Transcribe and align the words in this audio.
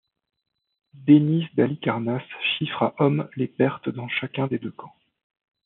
Denys 0.95 1.45
d'Halicarnasse 1.55 2.25
chiffre 2.57 2.81
à 2.81 2.95
hommes 2.97 3.29
les 3.35 3.47
pertes 3.47 3.89
dans 3.89 4.07
chacun 4.09 4.47
des 4.47 4.57
deux 4.57 4.71
camps. 4.71 4.95